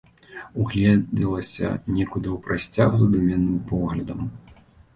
[0.61, 1.67] Угледзелася
[1.97, 4.19] некуды ў прасцяг задуменным поглядам.